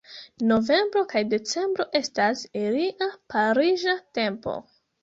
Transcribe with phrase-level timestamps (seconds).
[0.51, 4.63] Novembro kaj decembro estas ilia pariĝa tempo.